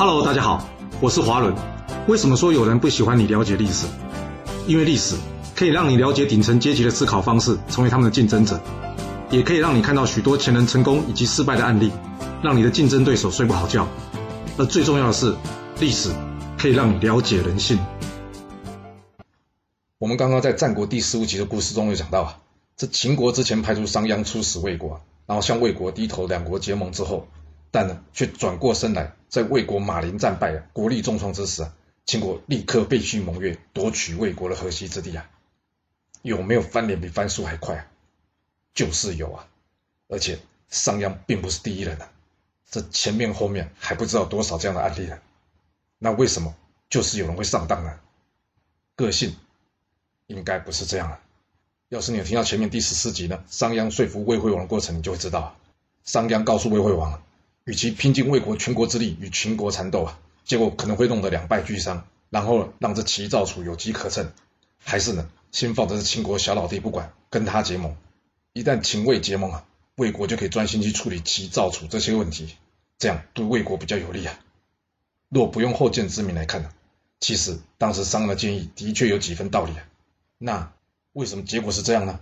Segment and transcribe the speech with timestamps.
[0.00, 0.66] Hello，大家好，
[0.98, 1.54] 我是华伦。
[2.08, 3.86] 为什么说有人不喜欢你了解历史？
[4.66, 5.14] 因为历史
[5.54, 8.58] 可以让你了解顶层阶级的思考方式，成为他们的竞争者，
[9.28, 11.92] 也可以让你看到许多前人成功以及失败的案例，
[12.42, 13.86] 让你的竞争对手睡不好觉。
[14.56, 15.36] 而最重要的是，
[15.80, 16.08] 历史
[16.56, 17.78] 可以让你了解人性。
[19.98, 22.38] 我们刚刚在战国第十五集的故事中有讲到啊，
[22.74, 27.28] 这秦国之前派出商鞅出使魏国，然后向魏国低头，两国结盟之后。
[27.70, 31.72] 但呢，却转过身来，在魏国马陵战败，国力重创之时啊，
[32.04, 35.30] 秦国立刻废去盟约，夺取魏国的河西之地啊，
[36.22, 37.86] 有没有翻脸比翻书还快啊？
[38.74, 39.46] 就是有啊，
[40.08, 42.10] 而且商鞅并不是第一人啊，
[42.68, 45.16] 这前面后面还不知道多少这样的案例呢。
[45.98, 46.52] 那为什么
[46.88, 48.00] 就是有人会上当呢？
[48.96, 49.36] 个性
[50.26, 51.20] 应该不是这样啊。
[51.88, 55.56] 要是你有听到前面第十四集呢，商鞅说服魏惠王的过程，你就会知道，啊
[56.02, 57.22] 商鞅告诉魏惠王。
[57.64, 64.32] 与其拼尽魏国全国之力与秦国缠斗啊，结果可能会弄得两败俱伤，然后让这齐赵楚有机可乘，
[64.82, 67.96] 还是呢，先放着这秦国小老弟不管，跟他结盟。
[68.52, 69.64] 一旦秦魏结盟啊，
[69.96, 72.54] 魏国就可以专心去处理齐赵楚这些问题，
[72.98, 74.38] 这样对魏国比较有利啊。
[75.28, 76.70] 若不用后见之明来看呢，
[77.20, 79.84] 其实当时商鞅的建议的确有几分道理啊。
[80.38, 80.72] 那
[81.12, 82.18] 为什么结果是这样呢？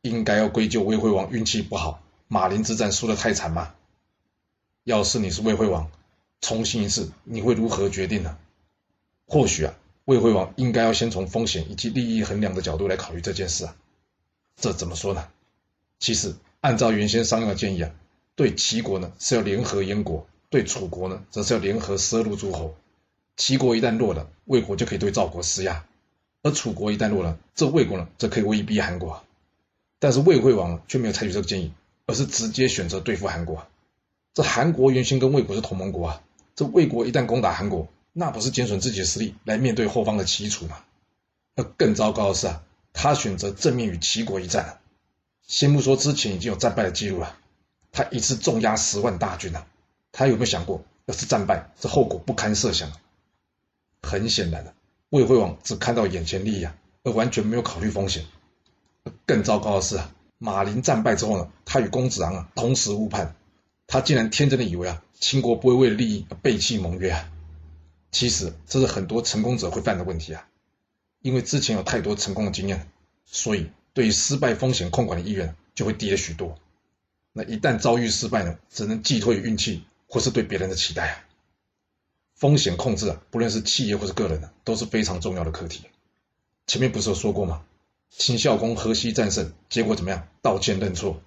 [0.00, 3.74] 应该要归咎魏惠王运气不好，马陵之战输得太惨吗？
[4.88, 5.90] 要是你是魏惠王，
[6.40, 8.38] 重新一次，你会如何决定呢？
[9.26, 9.74] 或许啊，
[10.06, 13.76] 魏惠王应该要先从风险以及利益衡量的角度来考虑这件事啊。
[14.56, 15.28] 这怎么说呢？
[15.98, 17.90] 其实按照原先商鞅的建议啊，
[18.34, 22.74] 对齐国呢是要联合燕国，对楚国呢则是要联合十二路诸侯。
[23.36, 25.84] 齐国一旦弱了，魏国就可以对赵国施压；
[26.42, 29.22] 而楚国一旦弱了，这魏国呢则可以威逼韩国。
[29.98, 31.74] 但是魏惠王却没有采取这个建议，
[32.06, 33.66] 而是直接选择对付韩国。
[34.34, 36.22] 这韩国原先跟魏国是同盟国啊，
[36.54, 40.78] 这魏国一旦攻打韩国，那不是减损自己的实力来面对后方的齐楚吗？
[41.56, 44.78] 那更糟糕的是啊，他选择正面与齐国一战，
[45.46, 47.36] 先不说之前已经有战败的记录了，
[47.90, 49.66] 他一次重压十万大军啊，
[50.12, 52.92] 他有没有想过，要是战败，这后果不堪设想？
[54.02, 54.74] 很显然的，
[55.10, 58.24] 魏惠王只看到眼前利益啊，而完全没有考虑风险。
[59.26, 63.34] 更糟糕的是啊，马陵战败之后呢，他与公子昂啊同时误判。
[63.88, 67.32] 他竟然天真的以为啊，秦国不会为了利益而背弃盟约啊！
[68.12, 70.46] 其实这是很多成功者会犯的问题啊，
[71.22, 72.86] 因为之前有太多成功的经验，
[73.24, 76.58] 所以对于失败风险控管的意愿就会低了许多。
[77.32, 81.24] 那一旦遭遇失败呢，只能寄托于运气或是对别人的期待啊。
[82.34, 85.84] 风险控制啊，不论是企业或是个人呢，都是非常重要的课题。
[86.66, 87.64] 前面不是有说过吗？
[88.10, 90.28] 秦孝公河西战胜，结果怎么样？
[90.42, 91.22] 道歉认错。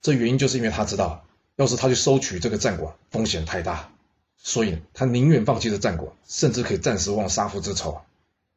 [0.00, 1.24] 这原因就是因为他知道。
[1.56, 3.92] 要是他去收取这个战果，风险太大，
[4.36, 8.00] 所以他宁愿放弃这战果，甚至可以暂时忘杀父之仇。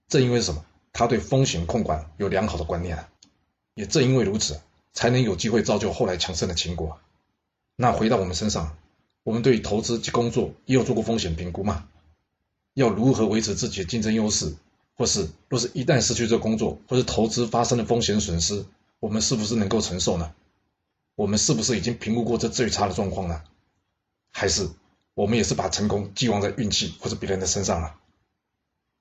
[0.07, 0.66] 正因为什么？
[0.94, 3.05] 他对风险控管有良好的观念，
[3.73, 4.61] 也正因为如此，
[4.94, 7.00] 才能有机会造就后来强盛的秦国。
[7.75, 8.78] 那回到我们身上，
[9.23, 11.88] 我们对投资及工作也有做过风险评估吗？
[12.73, 14.55] 要如何维持自己的竞争优势？
[14.97, 18.66] 或是若是一旦失去这工作或是投资发生的风险损失，
[19.01, 20.34] 我们是不是能够承受呢？
[21.15, 23.41] 我们是不是已经评估过这最差的状况呢？
[24.31, 24.69] 还是
[25.13, 27.95] 我们也是把成功寄望在运气或者别人的身上了？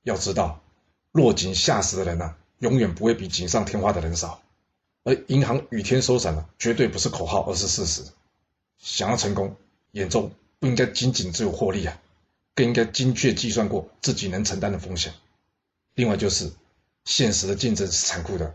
[0.02, 0.62] 要知道，
[1.10, 4.40] 落井下石的人呢，永远不会比锦上添花的人少。
[5.02, 8.04] 而银行雨天收伞呢，绝对不是口号，而是事实。
[8.78, 9.56] 想要成功，
[9.90, 10.30] 眼中
[10.60, 12.00] 不应该仅仅只有获利啊，
[12.54, 15.12] 更应该精确计算过自己能承担的风险。
[15.94, 16.52] 另外就是，
[17.04, 18.54] 现实的竞争是残酷的，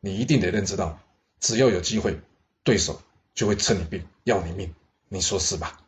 [0.00, 0.98] 你一定得认知到，
[1.38, 2.18] 只要有机会。
[2.64, 3.00] 对手
[3.34, 4.72] 就会趁你病要你命，
[5.08, 5.78] 你说是吧？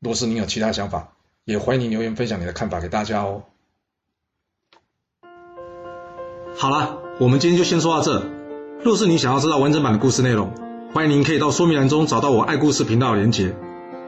[0.00, 1.12] 若是你有其他想法，
[1.44, 3.44] 也欢迎留言分享你的看法给大家哦。
[6.56, 8.28] 好了，我们今天就先说到这。
[8.84, 10.52] 若是你想要知道完整版的故事内容，
[10.92, 13.54] 欢迎您可以到说明栏中找到我爱故事频道的连结。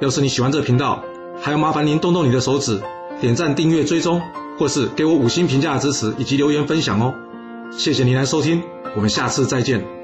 [0.00, 1.05] 要是你喜欢这个频道，
[1.40, 2.82] 还要麻烦您动动你的手指，
[3.20, 4.20] 点赞、订阅、追踪，
[4.58, 7.14] 或是给我五星评价的支持以及留言分享哦。
[7.70, 8.64] 谢谢您来收听，
[8.97, 10.04] 我们下次再见。